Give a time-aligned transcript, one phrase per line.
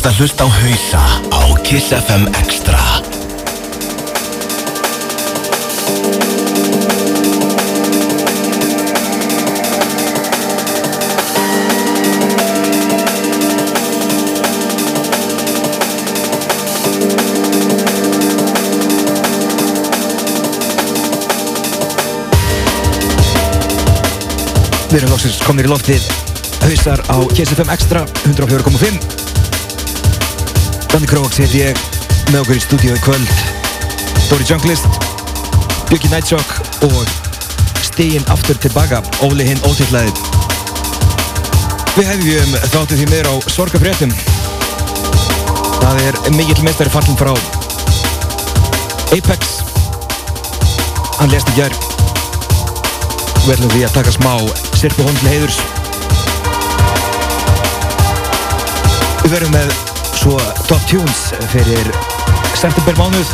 [0.00, 2.80] ert að hlusta á hausa á Kiss FM Extra.
[24.88, 26.08] Við erum lóksins komnir í loftið
[26.64, 29.19] hausar á KSFM Extra 104.5
[30.90, 31.80] Danni Króks heit ég.
[32.30, 33.32] Með okkur í stúdíu í kvöld.
[34.30, 34.86] Dóri Junglist
[35.88, 36.50] Björki Nightshock
[36.86, 37.08] og
[37.82, 40.20] stíginn aftur tilbaka Óli hinn ótillaðið
[41.96, 44.14] Við hefjum þáttið því meður á sorgafréttum
[45.80, 47.32] Það er mikill meistari fallin frá
[49.10, 49.56] Apex.
[51.18, 51.90] Hann lést í gerð
[53.48, 54.34] Við ætlum því að taka smá
[54.78, 55.58] sirpu hónd til heiðurs.
[59.24, 59.89] Við verðum með
[60.20, 60.36] svo
[60.68, 61.88] top tunes fyrir
[62.52, 63.30] september mánuð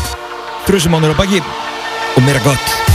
[0.69, 2.86] Drusumánuður á baki og meira gott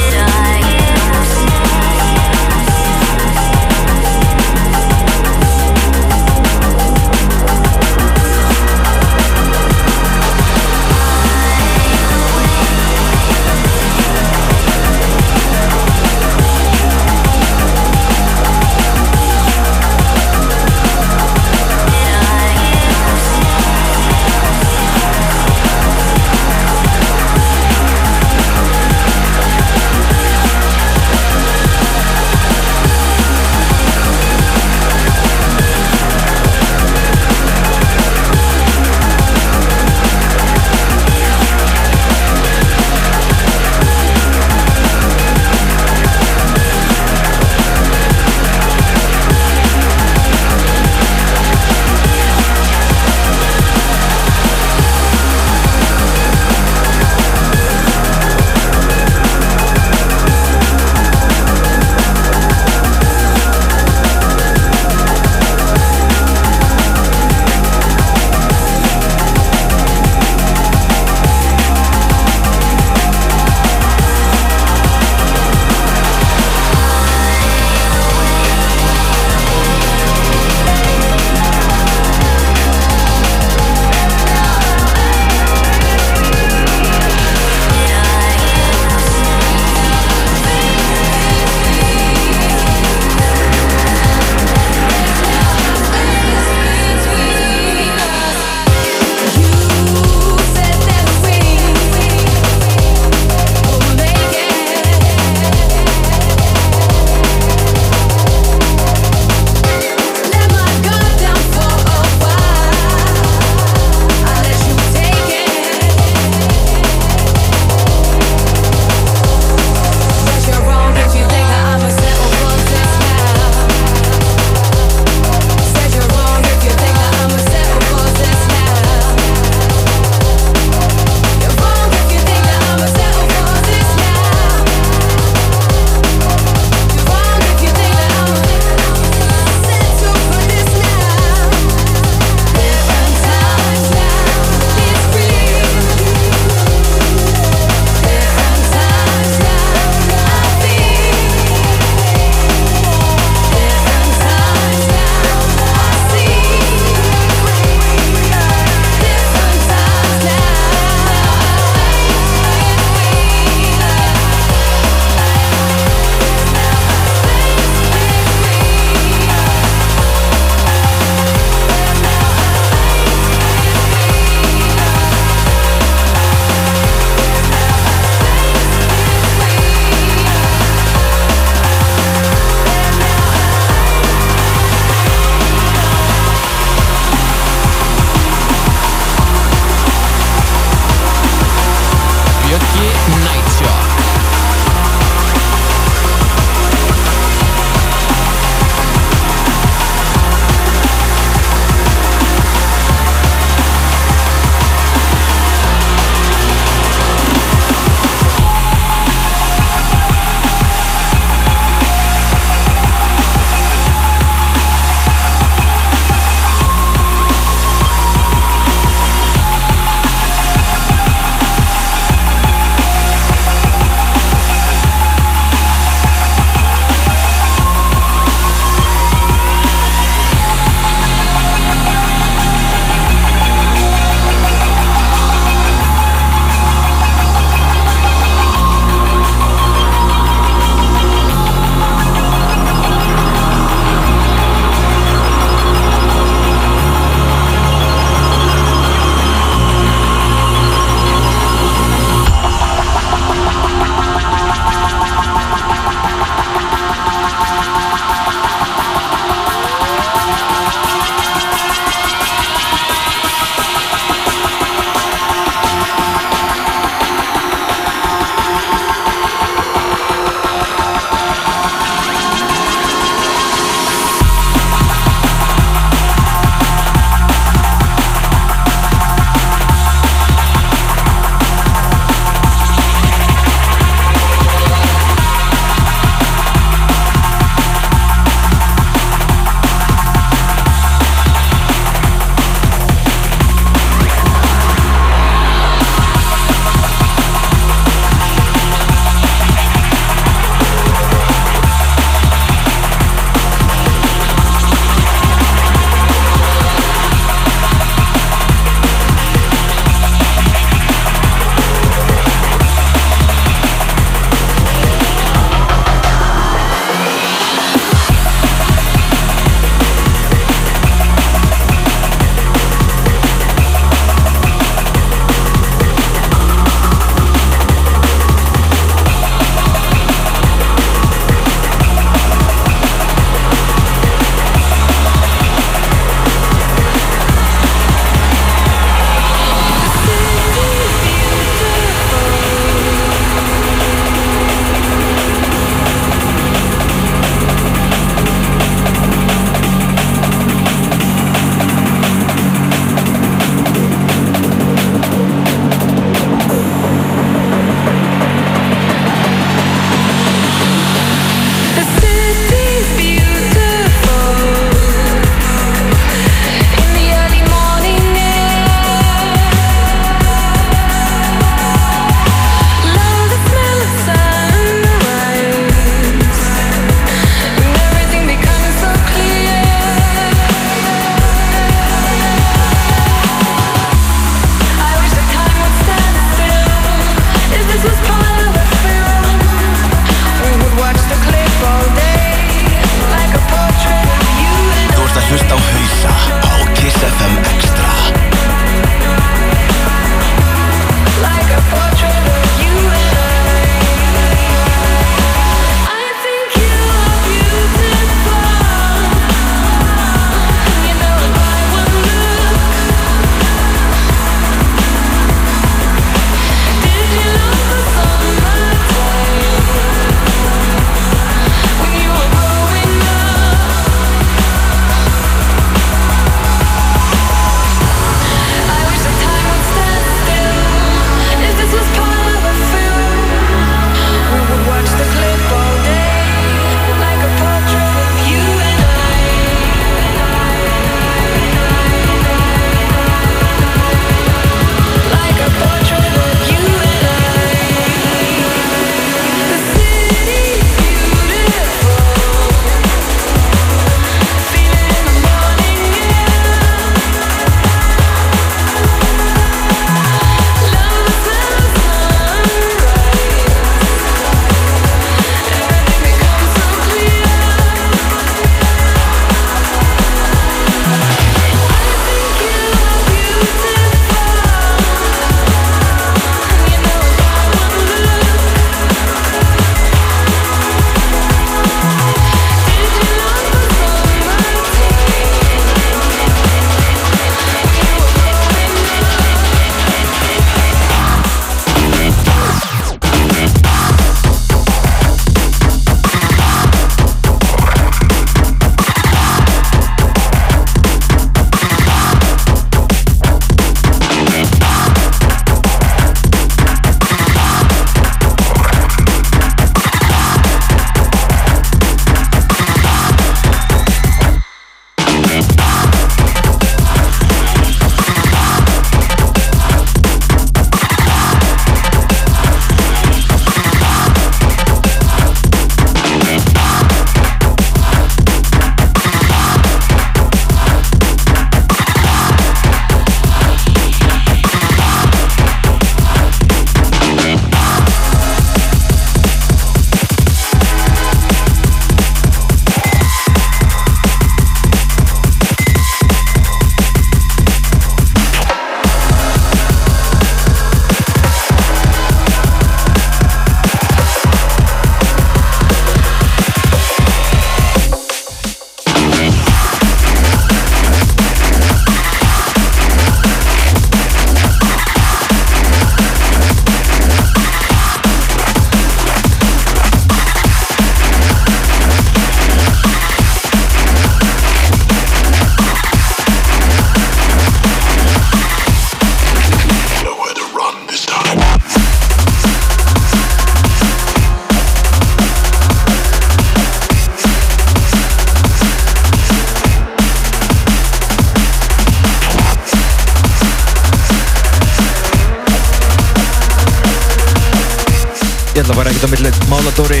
[598.54, 599.30] ég ætla að fara ekkert á milli.
[599.50, 600.00] Máladóri,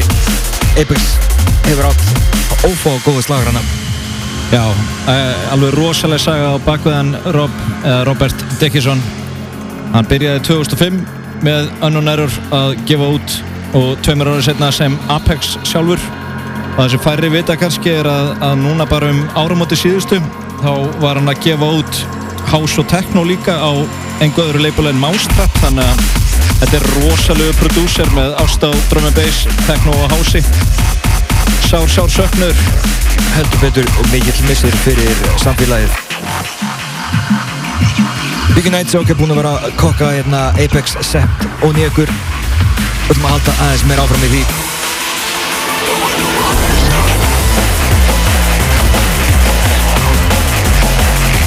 [0.80, 1.14] Apex
[1.68, 2.02] hefur átt
[2.66, 3.62] ófá góða slagur hana
[4.50, 7.52] Já, uh, alveg rosalega saga á bakveðan Rob,
[7.84, 8.98] uh, Robert Dickinson.
[9.92, 10.96] Hann byrjaði 2005
[11.46, 13.36] með Unknown Error að gefa út
[13.78, 16.02] og tveimur árið setna sem Apex sjálfur.
[16.72, 20.18] Og það sem færri vita kannski er að, að núna bara um áramóti síðustu
[20.64, 22.02] þá var hann að gefa út
[22.50, 23.70] House og Techno líka á
[24.18, 26.29] einhver öðru leipul en Mousetrap þannig að
[26.60, 30.44] þetta er rosalegu prodúser með ást á drum and bass, techno og housei
[31.70, 32.54] sár, sár söknur.
[33.34, 35.90] Heldur betur og mikill missir fyrir samfélagið.
[38.54, 41.76] Biggie Nightshock er búinn að vera að kokka hérna Apex set og
[43.10, 44.42] og þú maður halda aðeins meira áfram í því.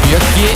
[0.07, 0.49] Bjöggi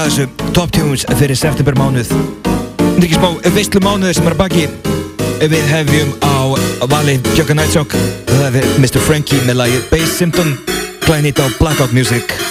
[0.00, 4.36] að þessu Top Tunes fyrir september mánuð Þetta er ekki smá veistlu mánuði sem er
[4.38, 4.66] baki?
[5.40, 6.36] Við hefjum á
[6.88, 7.96] vali Jökka Nightshock
[8.30, 9.00] Það er Mr.
[9.04, 10.56] Frankie með lagið Bass Symptom.
[11.04, 12.49] Glænýtt á Blackout Music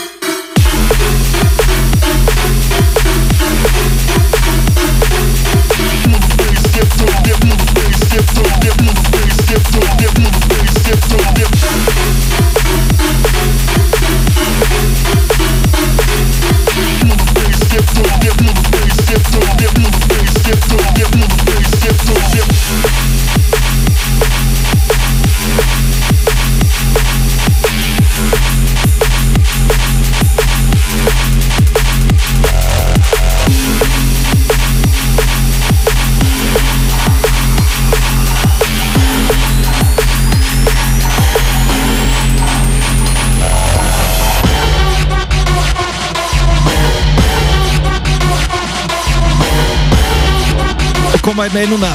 [51.40, 51.92] koma hérna inn núna.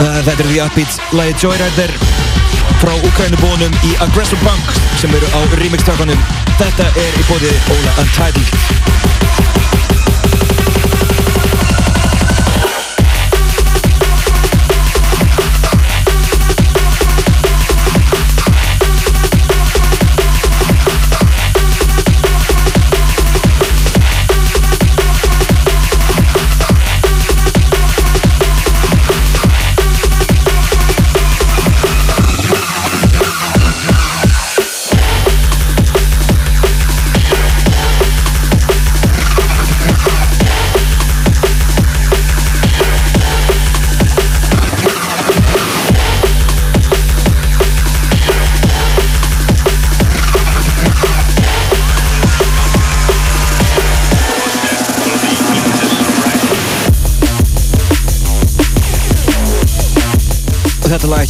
[0.00, 1.92] Uh, Þetta er The Upbeats lagi Joyrider
[2.80, 6.24] frá Ukrænubónum í Aggressor Punk sem eru á remix-takanum
[6.56, 9.09] Þetta er í bóði Óla Untitled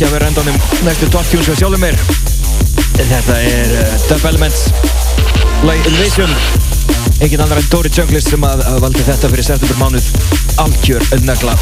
[0.01, 0.55] ekki að vera endanum.
[0.87, 1.99] Næstu top tunes sem sjálfur mér.
[2.97, 4.63] Þetta er uh, Dub Elements.
[5.69, 6.33] Lagi Invasion
[7.21, 10.09] Engin annar en Dory Junglist sem að, valdi þetta fyrir september mánuð
[10.65, 11.59] Algjör nögla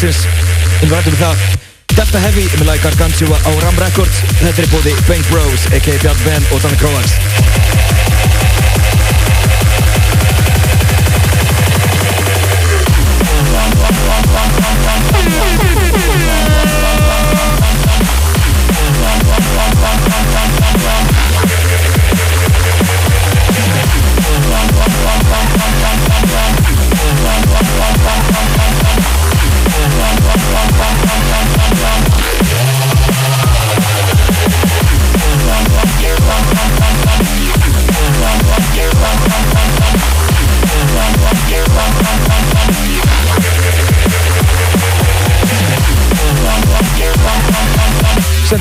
[0.00, 0.24] ársins
[0.80, 1.42] Við við það.
[1.92, 4.22] Delta Heavy með lagi Gargantua á Ram Records.
[4.40, 6.00] Þetta er bóði Bank Bros a.k.a.
[6.00, 7.79] Bjarn Ben og Danny Krovax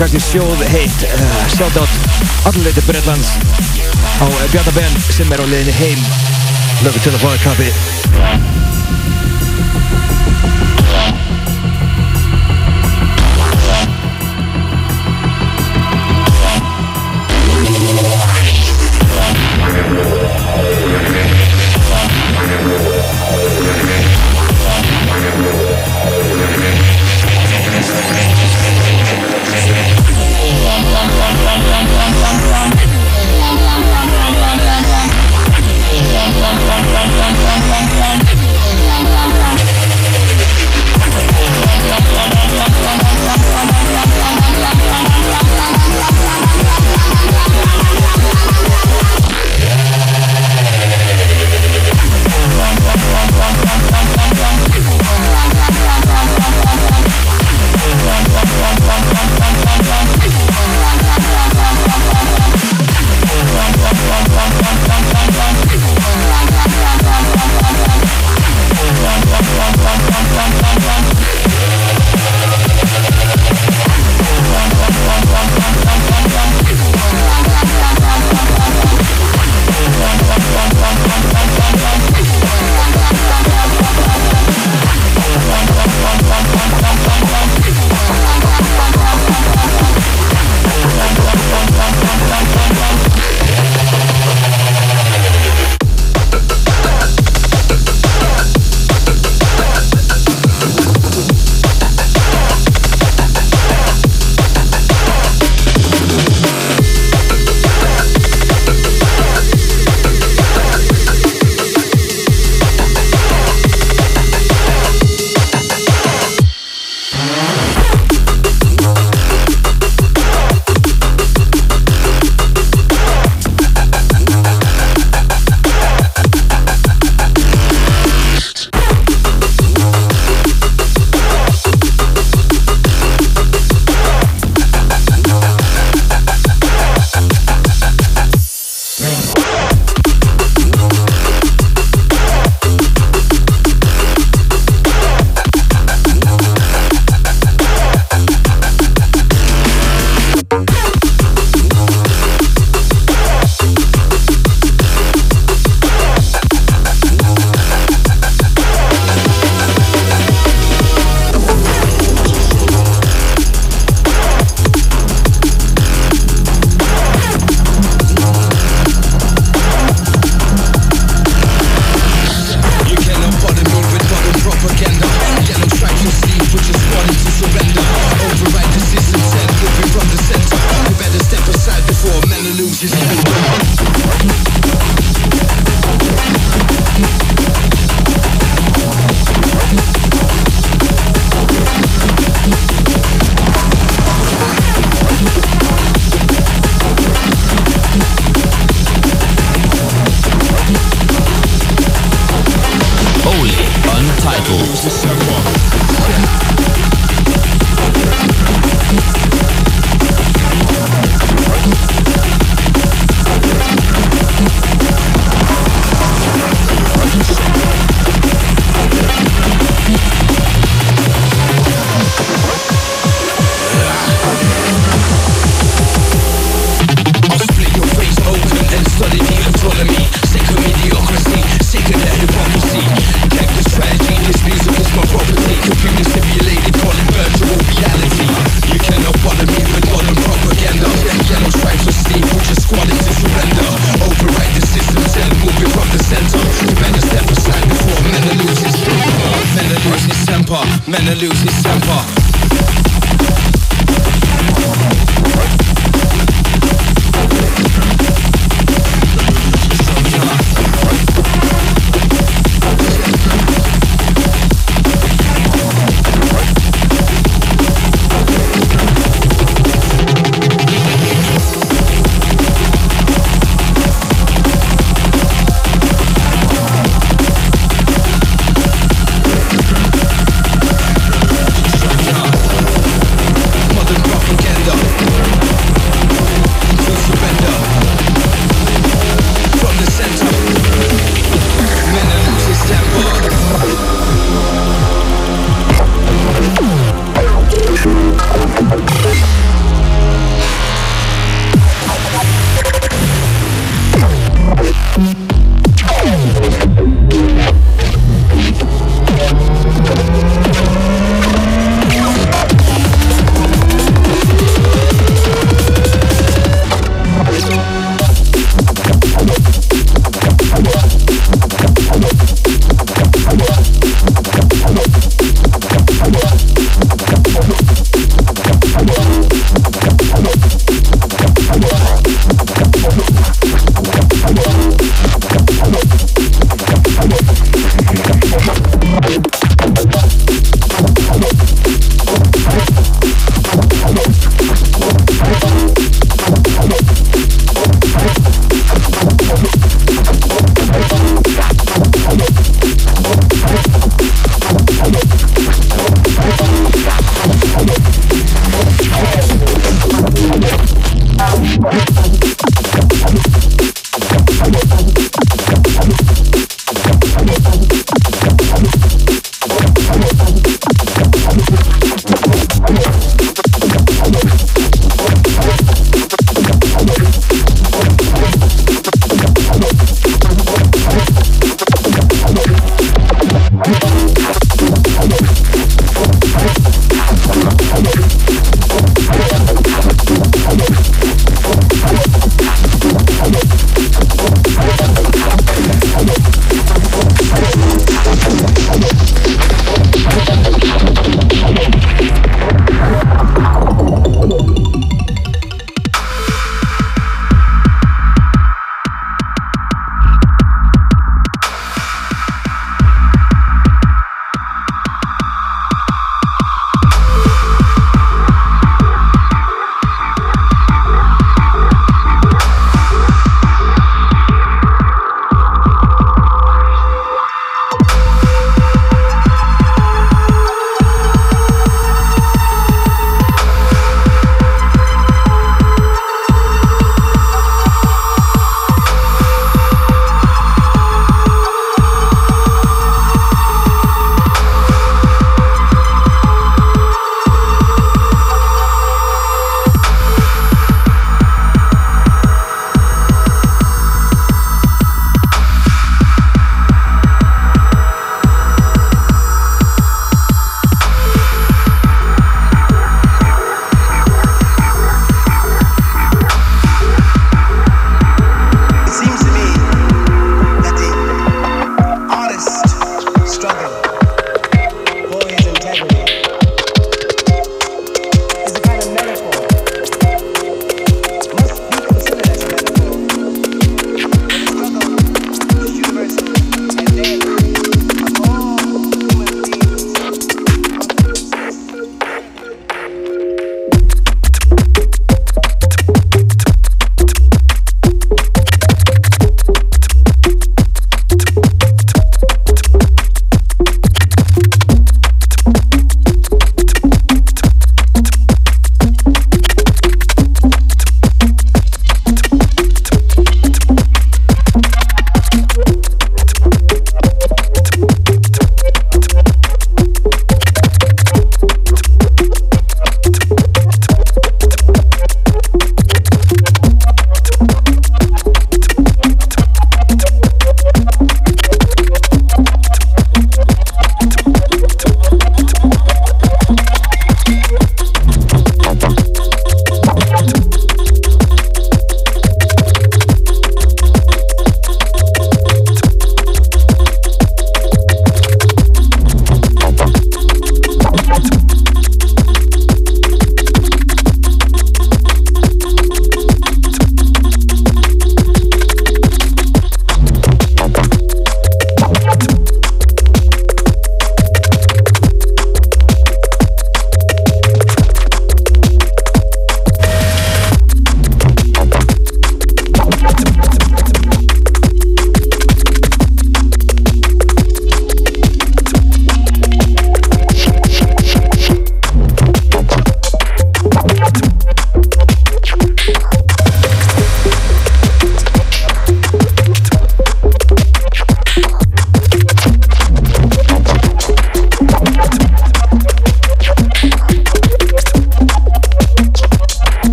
[0.00, 1.02] kannski sjóð heitt.
[1.02, 1.88] Uh, Shoutout
[2.48, 3.34] allir Breitlands
[4.20, 6.06] á Bjarnar Ben sem er á leiðinni heim.
[6.80, 8.49] Lögum til að fá það kaffi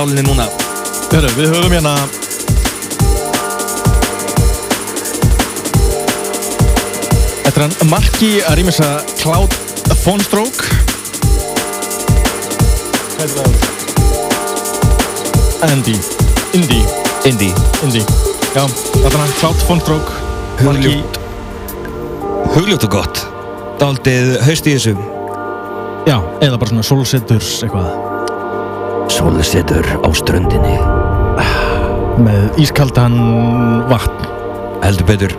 [0.00, 0.46] nálinni núna?
[1.10, 1.92] Hörru, við höfum hérna
[7.44, 8.88] Þetta er hann Marki að rýmisa
[9.20, 9.56] Cloud
[10.00, 10.64] Phone Stroke.
[13.18, 13.50] Hvað er það?
[15.68, 15.96] Andy.
[16.56, 16.80] Indy.
[17.28, 17.52] Indie
[17.84, 18.04] Indy.
[18.54, 20.14] Já, þetta er hann Cloud Marki.
[20.62, 21.20] Hugljótt.
[22.54, 23.26] Hugljótt og gott.
[23.82, 24.94] Daldið haust í þessu.
[26.08, 28.09] Já, eða bara svona solsetturs eitthvað
[29.20, 30.78] Sólsetur á ströndinni.
[32.24, 33.18] Með ískaldan
[33.90, 34.22] vatn.
[34.80, 35.34] Heldur betur.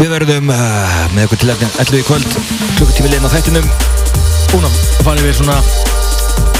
[0.00, 2.34] Við verðum uh, með okkur til efni 11 í kvöld.
[2.74, 3.68] Klukkutími leina þættinum.
[4.50, 5.60] Búin að fara yfir svona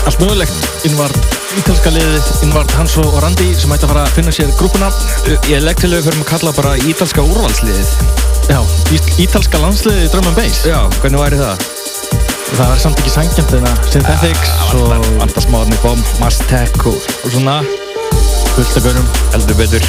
[0.06, 0.68] allt mögulegt.
[0.86, 4.92] Innvart ítalska liðið, innvart Hanso og Randi sem ætti að fara að finna sér grúpuna
[5.26, 7.90] Uh, Ég legg til að við förum að kalla bara ítalska úrvalsliðið.
[8.46, 8.62] Já,
[8.94, 10.62] ít ítalska landsliðið and Bass.
[10.70, 11.66] Já, hvernig væri það?
[12.48, 17.34] Það verður samt ekki sangjant en að Synthetics og Vantar smáðarni bom, Mastec og, og
[17.34, 17.58] svona.
[18.54, 19.84] Fullt af börnum heldur betur.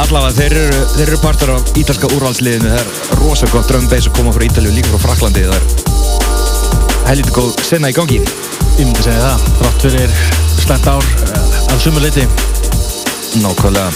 [0.00, 2.70] Allavega, þeir eru, þeir eru partur af ítalska úrvalsliðinu.
[2.72, 7.08] Það er rosa gott drum bass að koma frá Ítalíu líka frá Fraklandi Það er
[7.10, 8.20] helviti góð senna í gangi.
[8.78, 10.14] Ég myndi segja það, þrátt fyrir
[10.60, 12.24] slæmt ár uh, af sumu leiti
[13.40, 13.90] Nákvæmlega.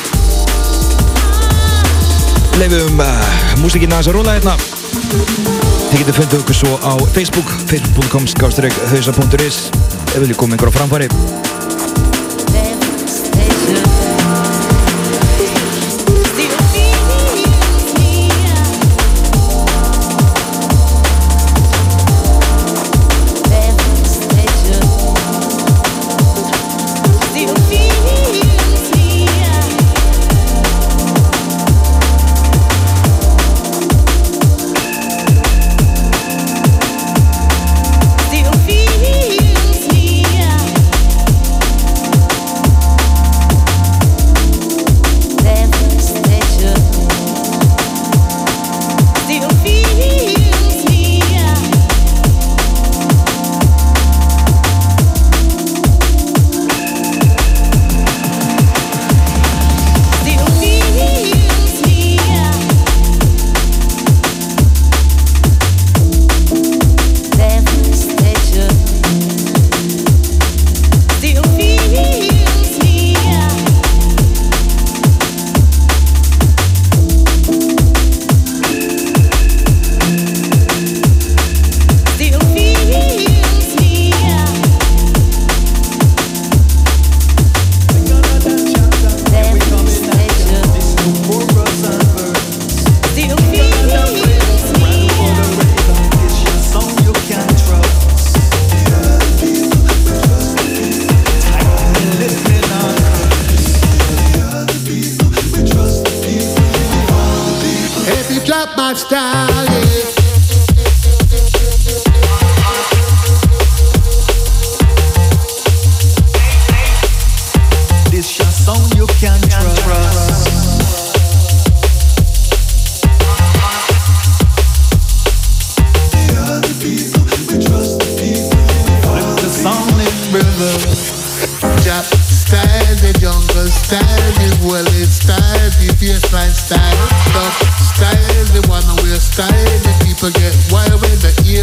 [2.60, 3.30] Leifum uh,
[3.62, 9.62] músikina þess að rúla hérna Þið getur fundið okkur svo á Facebook facebook.com skástrík hausa.is
[9.70, 11.43] ef viljið koma einhver á framfæri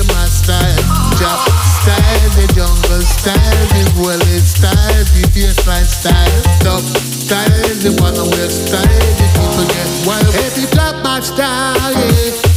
[0.08, 0.78] my style.
[1.82, 3.84] Style, the jungle style, the
[4.40, 5.86] style, the style,
[6.80, 10.36] style, the one wear style, the people get wild.
[10.46, 10.68] If you
[11.04, 12.51] my style, yeah.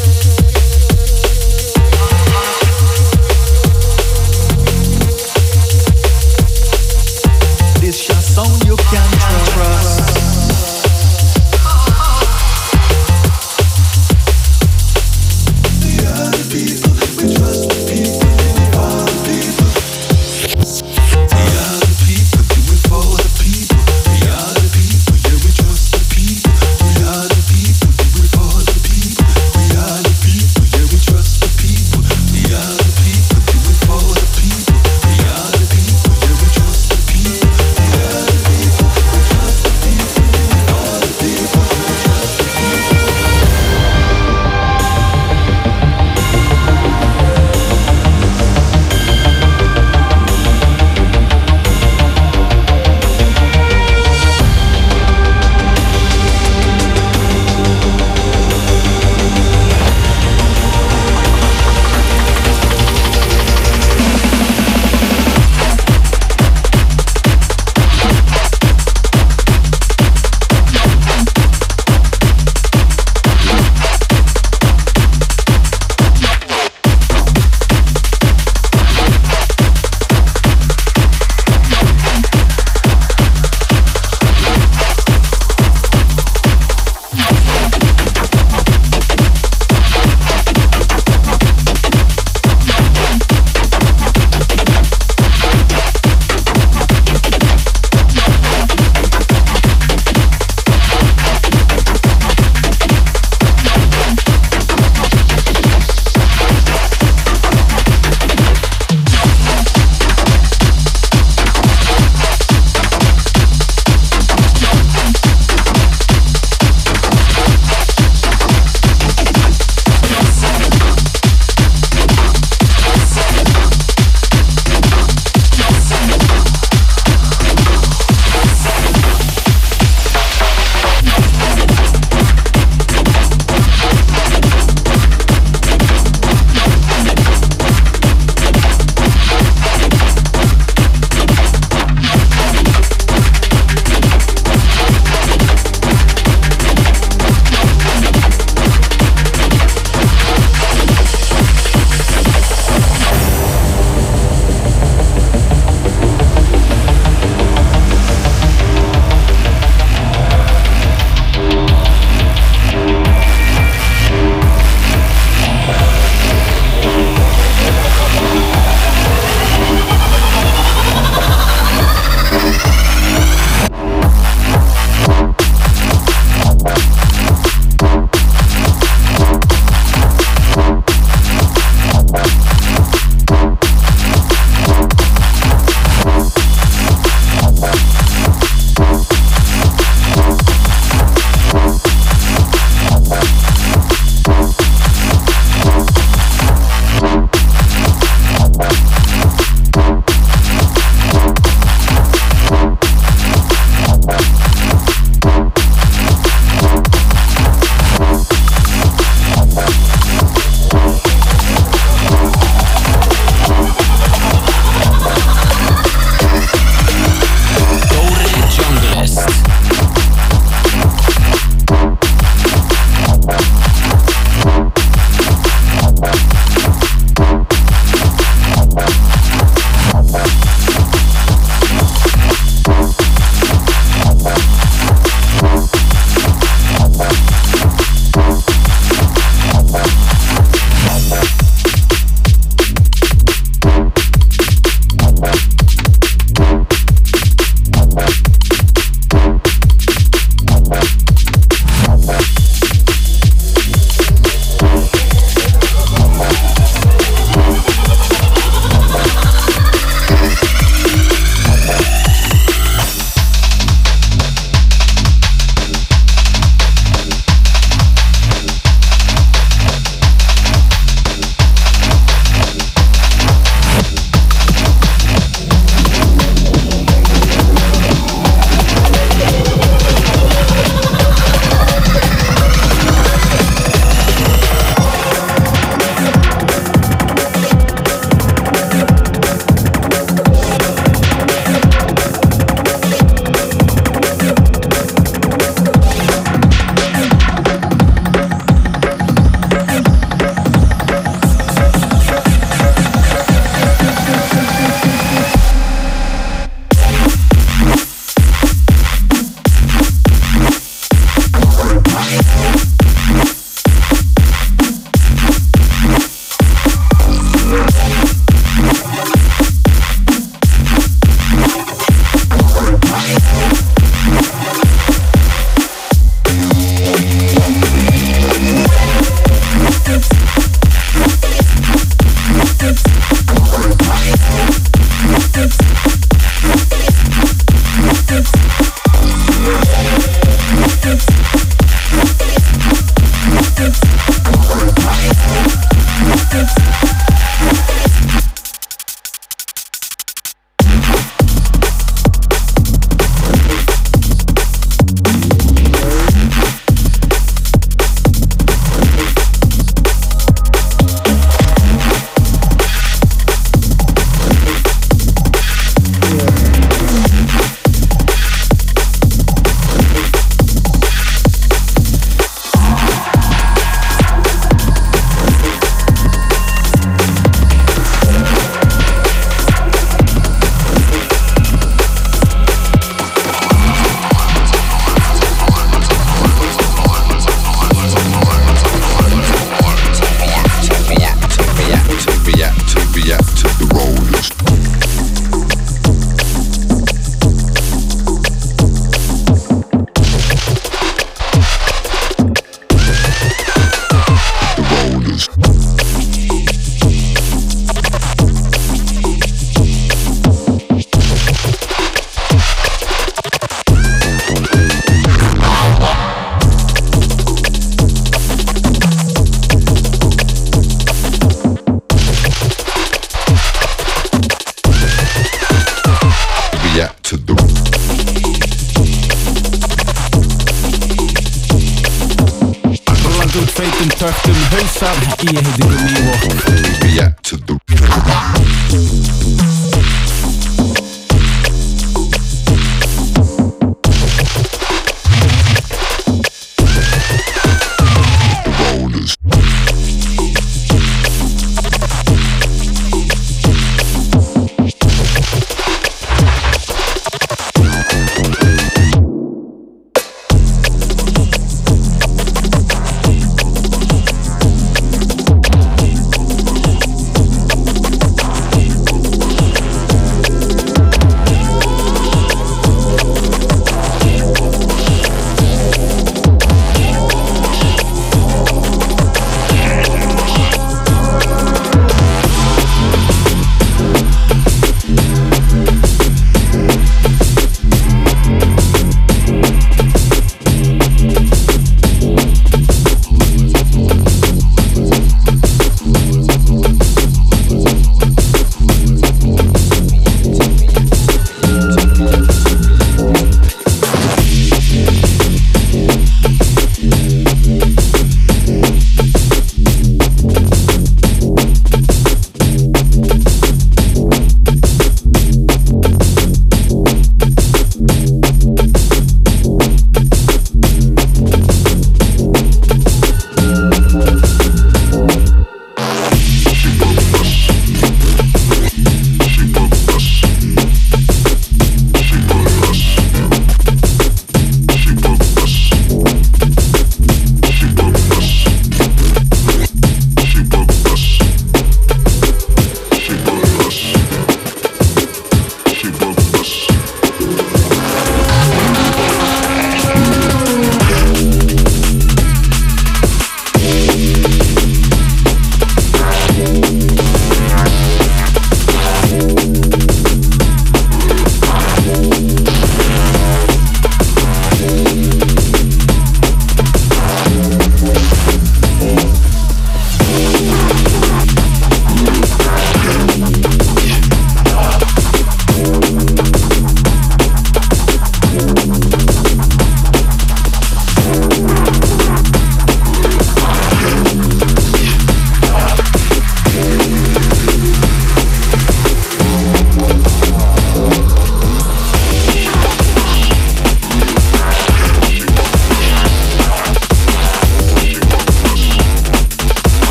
[434.85, 436.54] Höftum hausar Ég heiti Gummi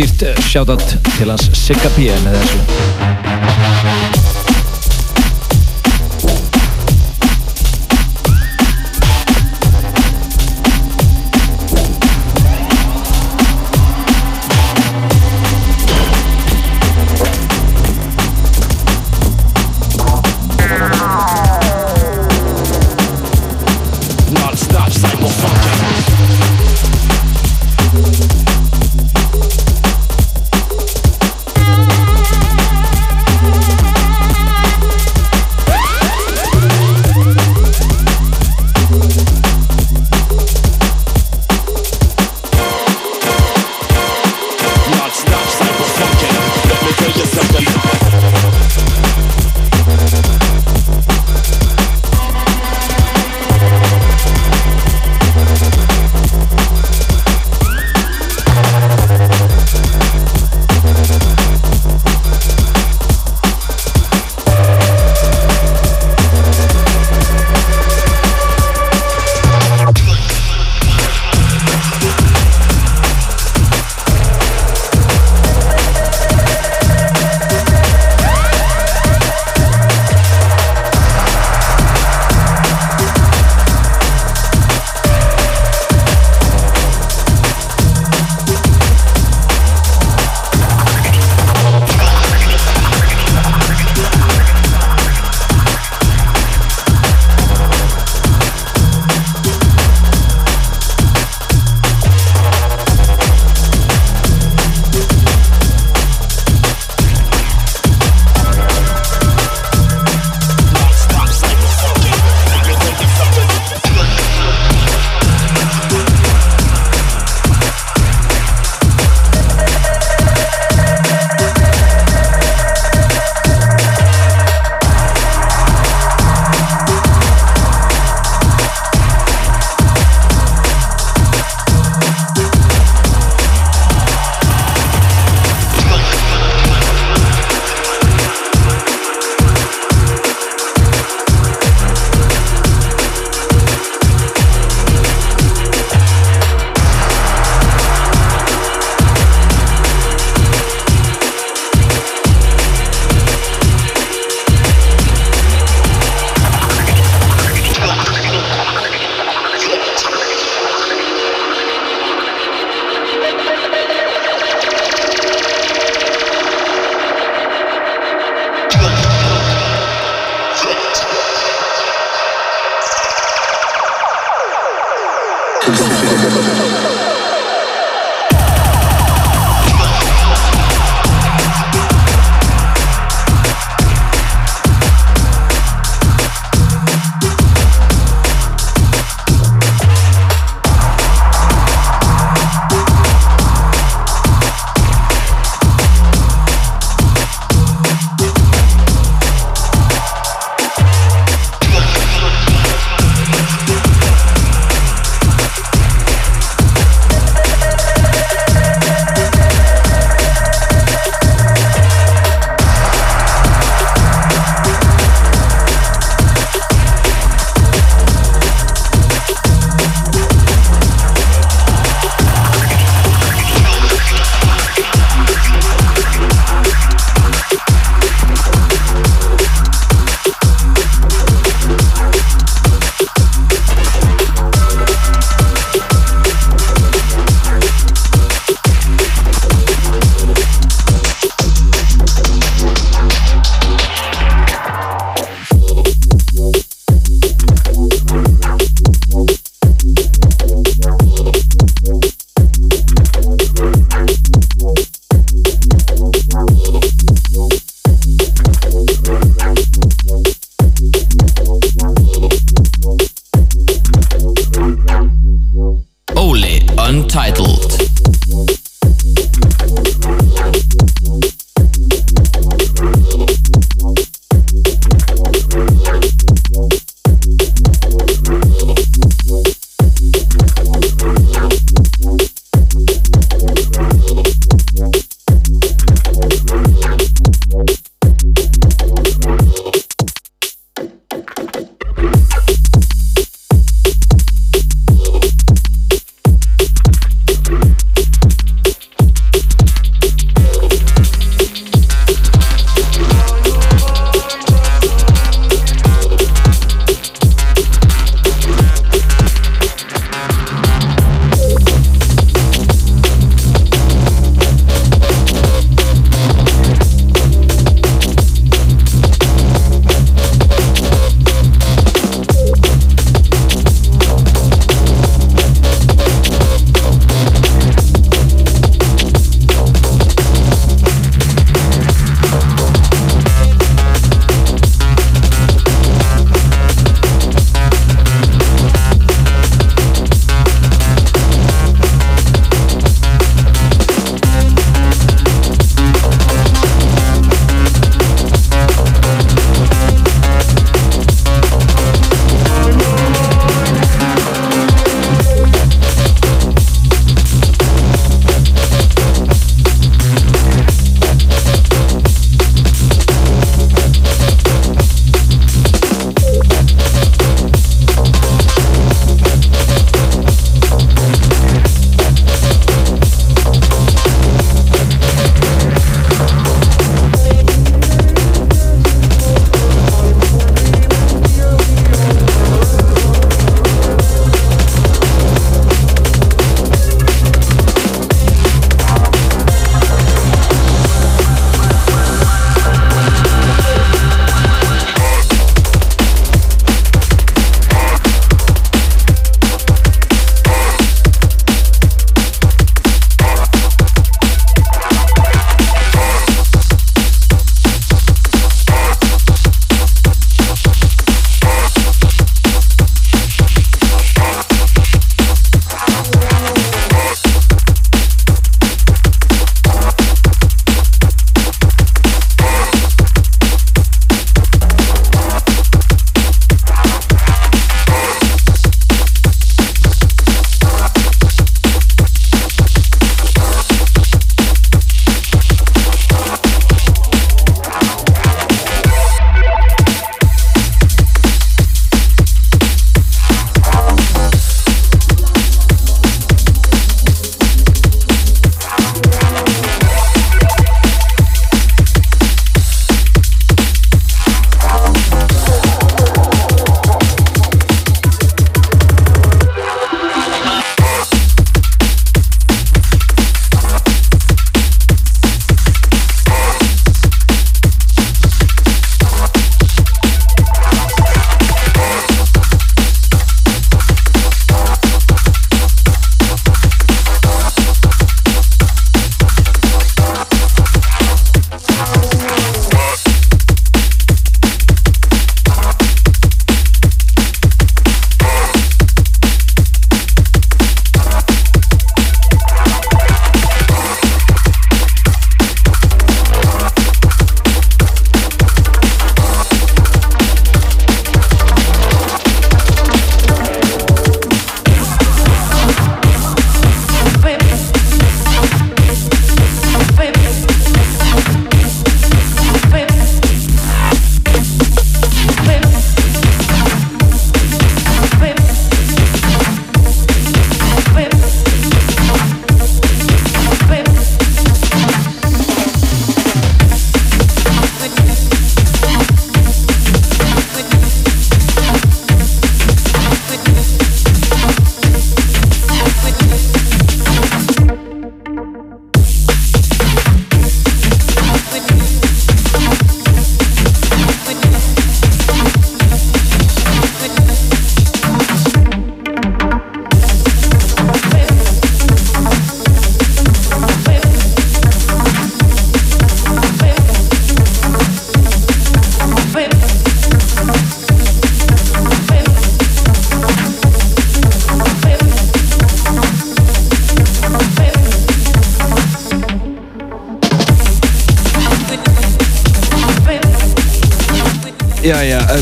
[0.00, 2.99] eitt rándýrt shoutout til hans Sigga P með þessu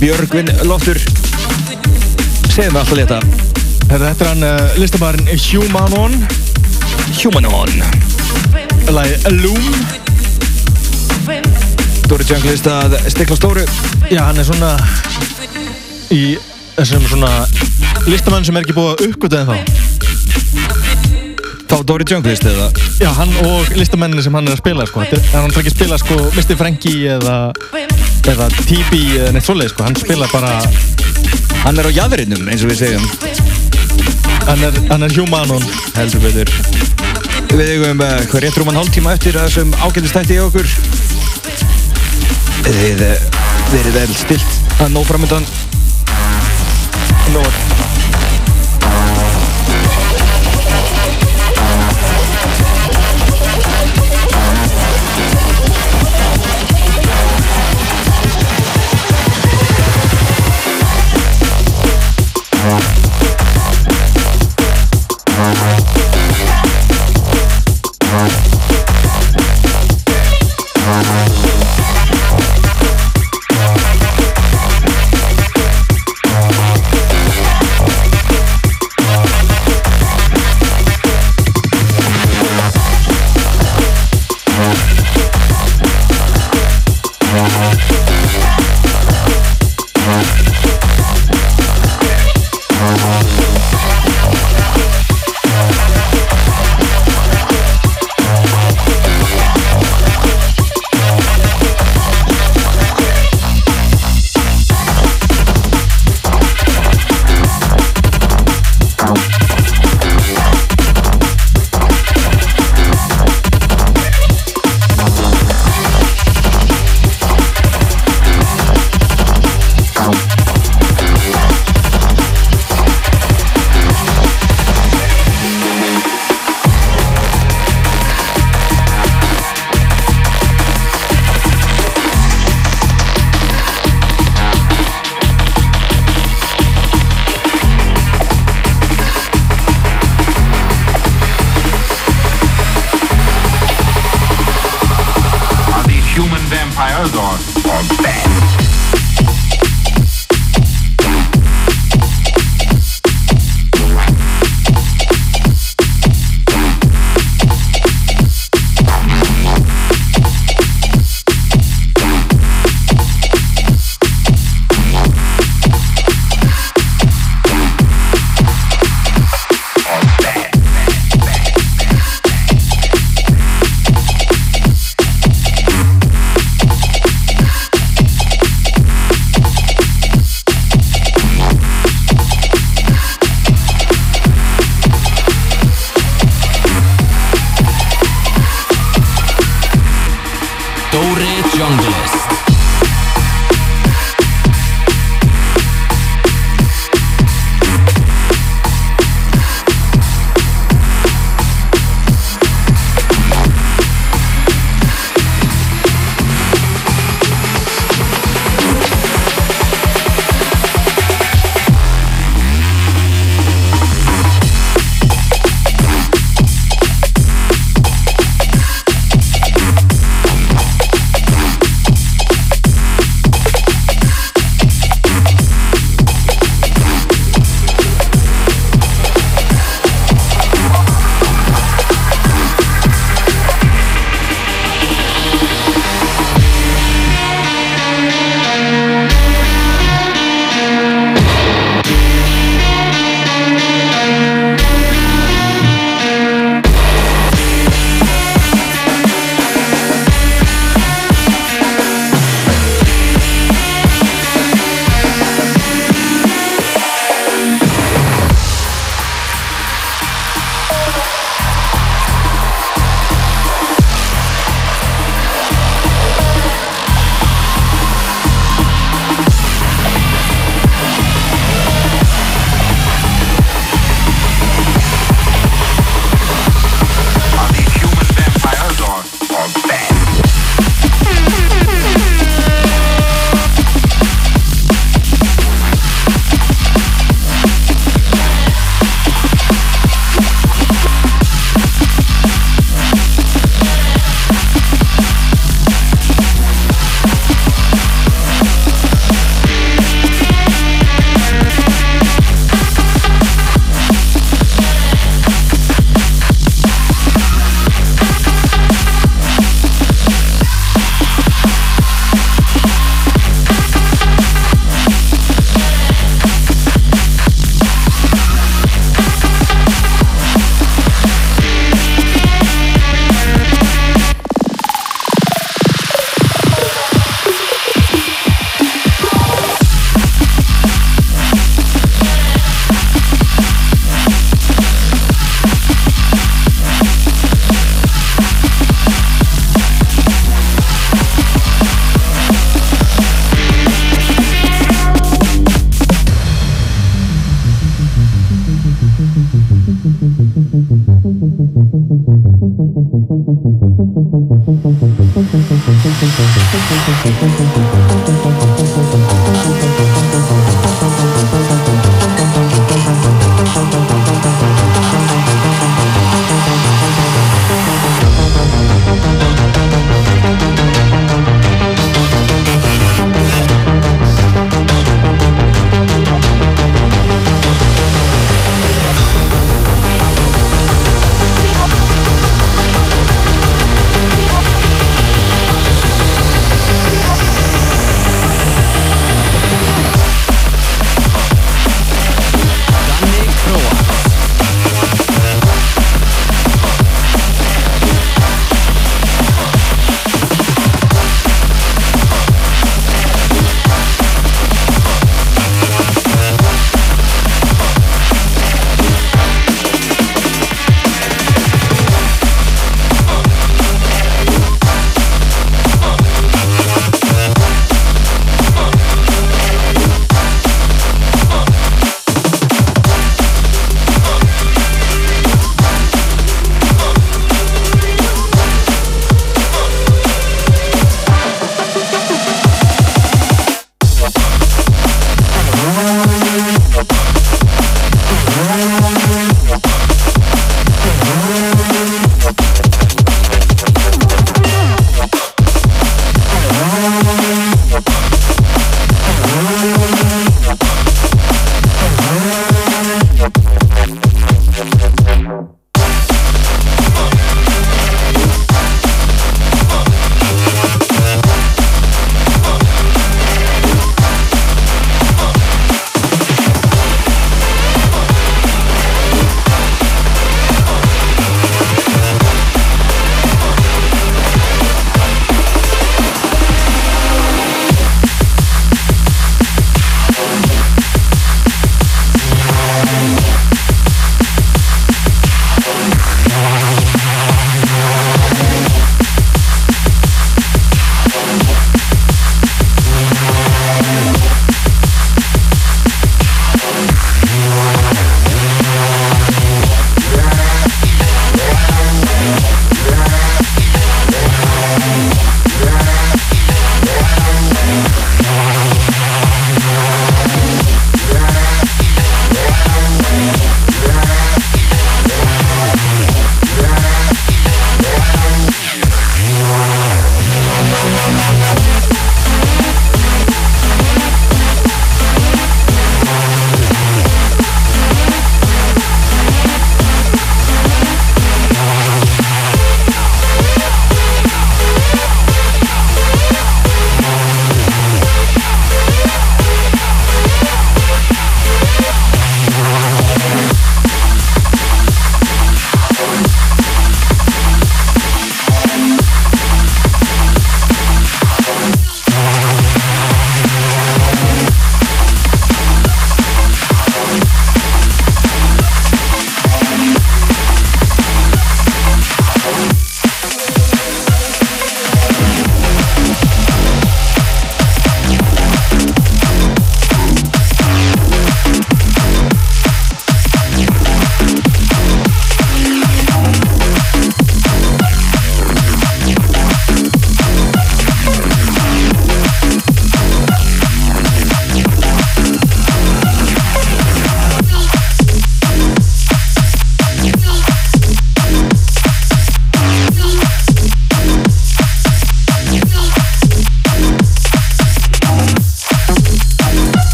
[0.00, 0.96] Björgvin Loftur.
[2.50, 3.18] Segðu mig alltaf leta.
[3.90, 6.14] Þetta er hann uh, listamæðurinn Humanon
[7.20, 7.72] Humanon
[8.94, 9.66] Lagi Loom.
[12.08, 13.66] Dóri Junglist að stikla stóru.
[14.10, 14.72] Já, hann er svona
[16.10, 16.22] í
[16.78, 17.30] þessum svona
[18.08, 19.56] listamann sem er ekki búið að uppgöta en þá
[21.70, 22.66] Þá Dóri Junglist eða?
[22.98, 25.04] Já, hann og listamenninni sem hann er að spila sko.
[25.04, 26.56] Þetta er- hann er ekki að spila sko Mr.
[26.58, 27.36] Frankie eða
[28.28, 29.86] eða TB eða neitt svoleið sko.
[29.86, 30.58] hann spila bara
[31.60, 33.02] Hann er á jæðurinnum eins og við segjum.
[34.48, 35.66] Hann er, hann er Humanon
[35.96, 36.52] Heldur betur.
[37.50, 40.70] Við eigum uh, hvað rétt rúman hálftíma eftir að þessum ágændistætti í okkur.
[42.64, 43.04] Uh,
[43.70, 45.44] verið vel stilt að nóg framöndan
[47.34, 47.59] Nóg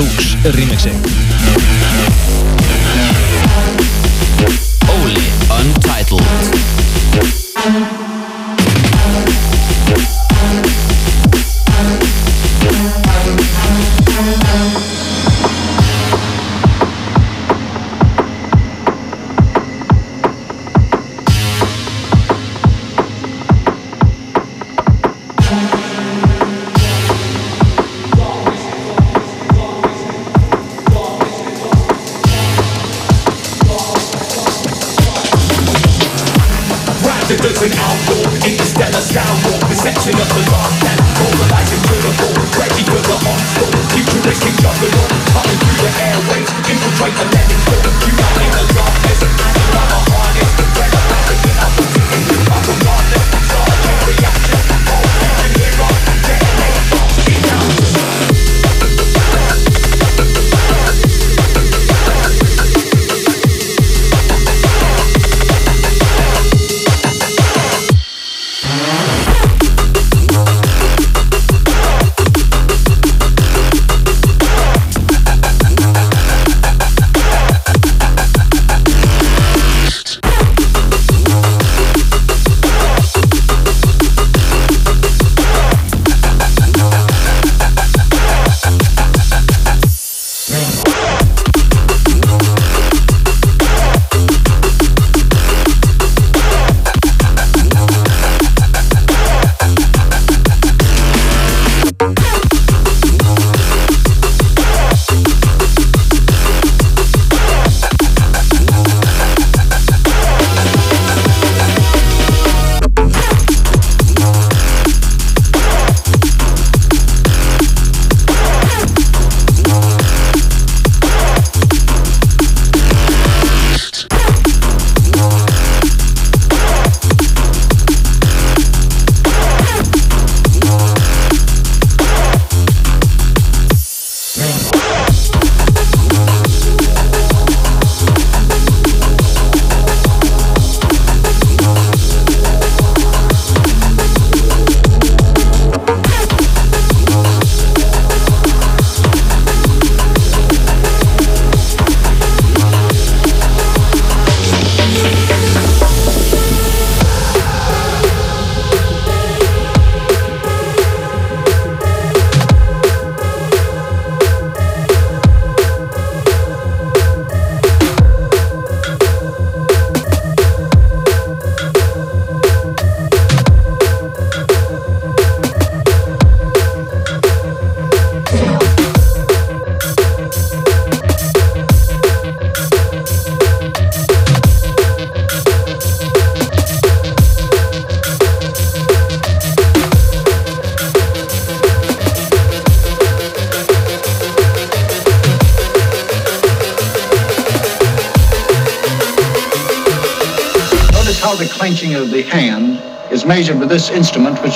[0.00, 0.06] en
[0.46, 1.29] Malúks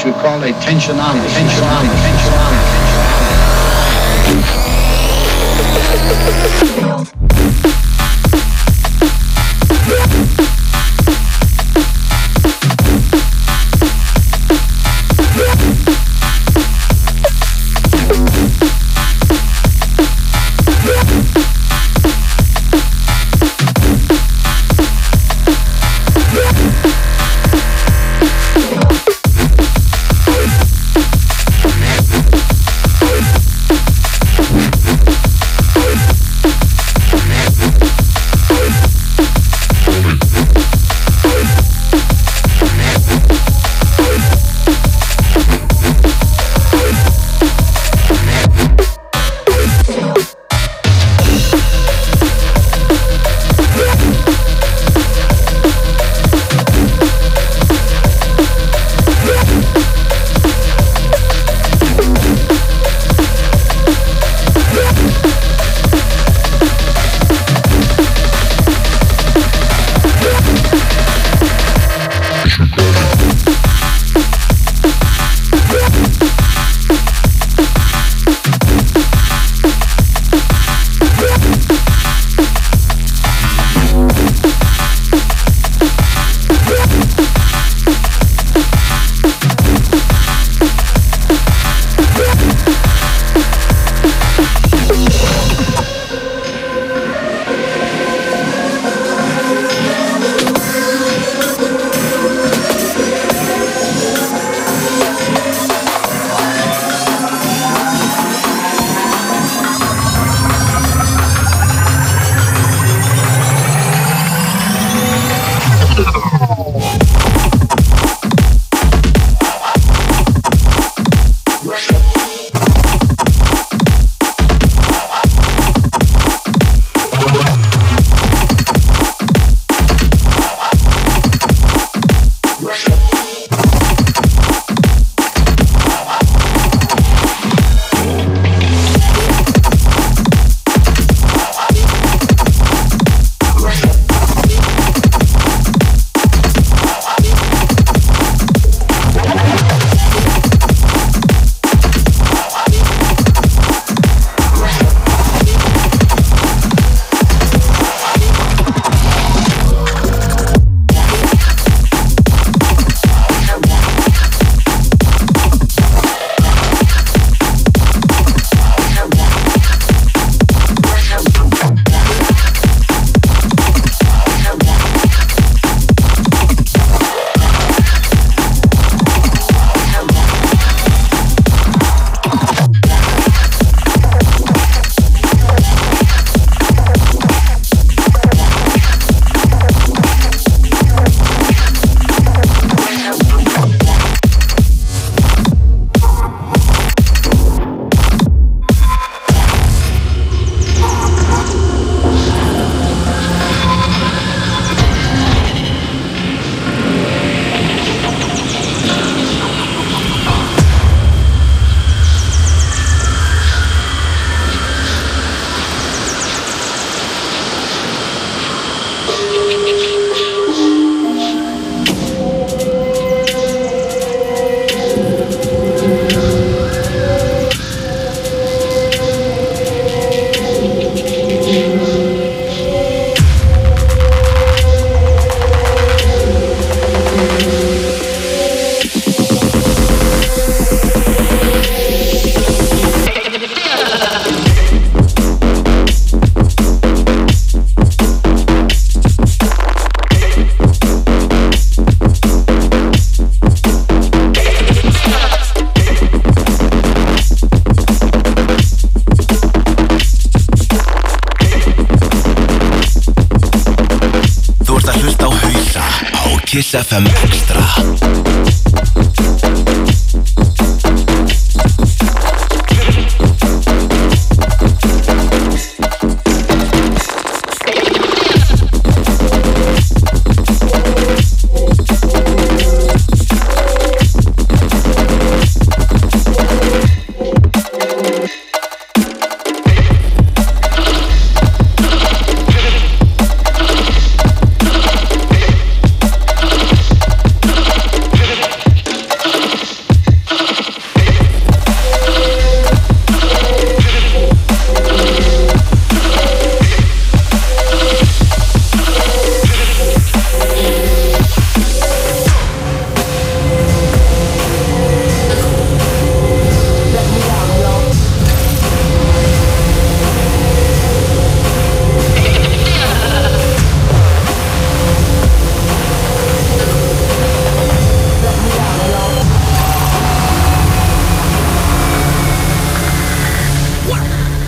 [0.05, 1.44] We call a tensionometer.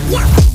[0.09, 0.46] Yeah.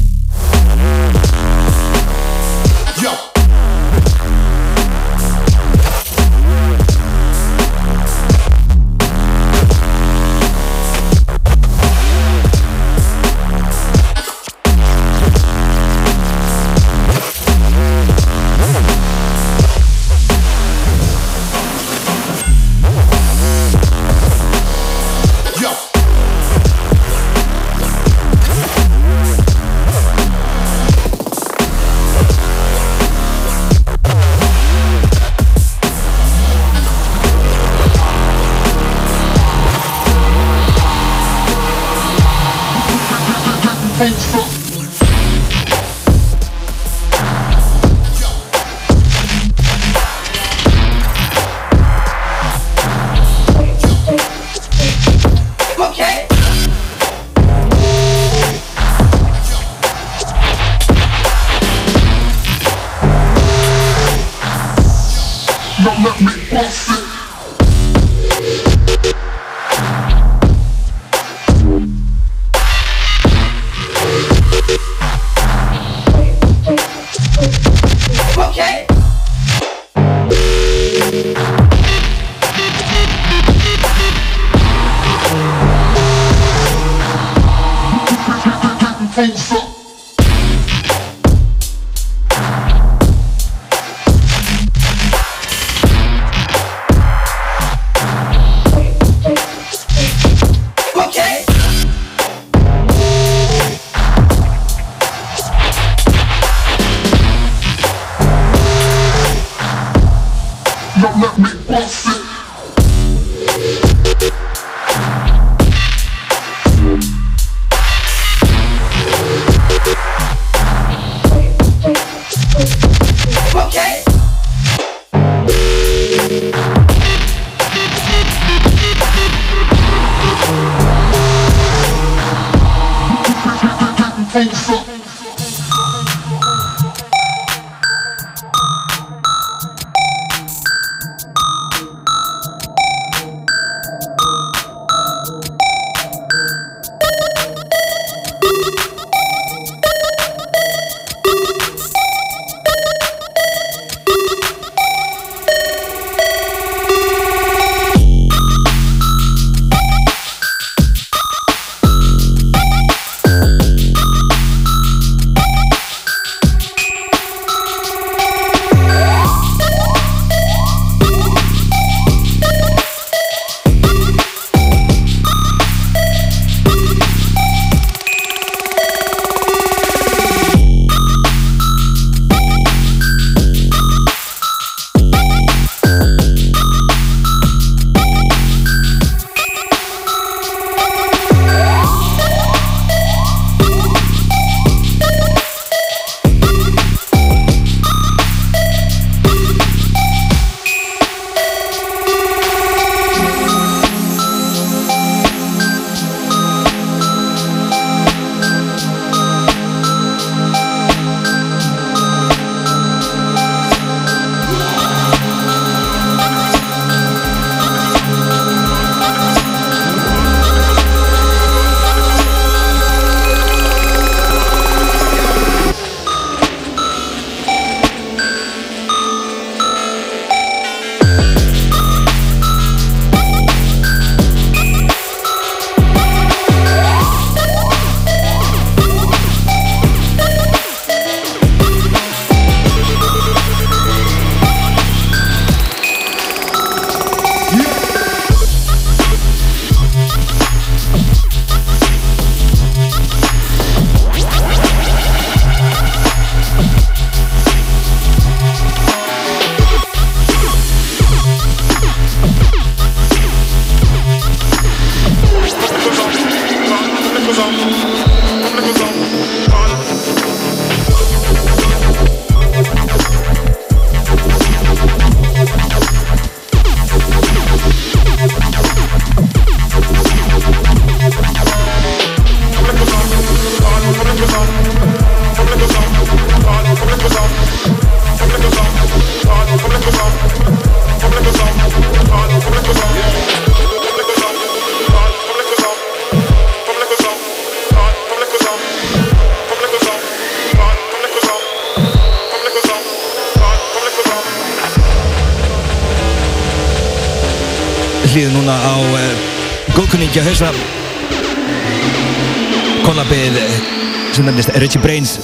[314.62, 315.18] Richie Brains.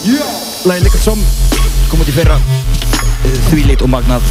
[0.67, 1.19] Lagi líka som
[1.87, 2.35] kom út í fyrra.
[3.23, 4.25] Eh, þvílít og magnað.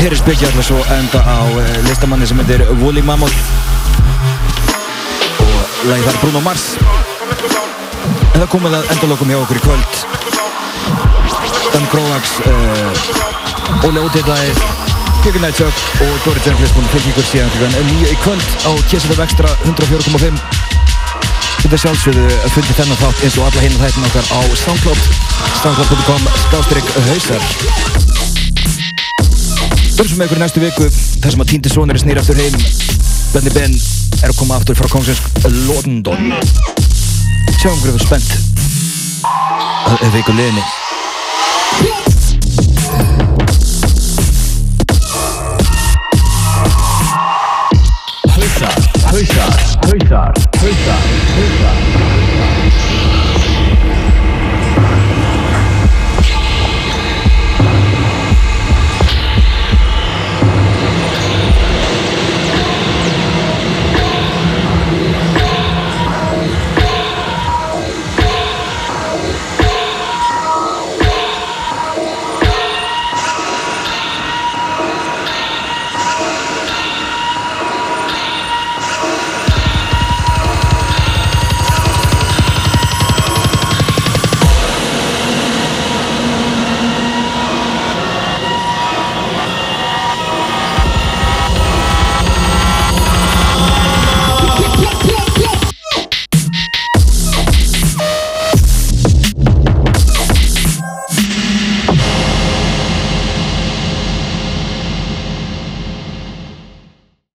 [0.00, 3.38] Herri spekja alltaf svo enda á eh, listamanni sem heitir Woolly Mammoth.
[5.46, 6.66] Og lagi þar Bruno Mars.
[8.34, 10.02] En það komið að endalokum hjá okkur í kvöld.
[11.70, 14.50] Dan Gróvax uh, Óli Óteitlaði
[15.22, 20.65] Björgur Nætsök og Dóri að fylgja ykkur síðan nýju í kvöld á KSFM Extra 104.5
[21.66, 25.00] Þetta sjálfsögðu að fundi þennan þátt eins og alla hinna þættin okkar á Soundcloud.
[25.58, 27.42] Soundcloud.com skástrík hausar.
[29.96, 32.54] Sem með ykkur í næstu viku þar sem að Týndi Sónari snýr aftur heim.
[33.34, 33.74] Benny Ben
[34.20, 35.18] er að koma aftur frá Kongsins
[35.66, 36.36] London.
[37.58, 38.30] Sjáum hverju við spennt.
[39.90, 40.62] Að viku liðinni.
[48.36, 48.78] Hausar,
[49.10, 52.05] hausar, hausar, hausar, hausar